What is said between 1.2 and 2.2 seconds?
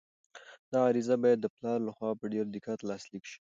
باید د پلار لخوا